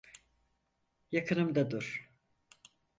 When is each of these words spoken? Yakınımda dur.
Yakınımda 1.11 1.71
dur. 1.71 2.11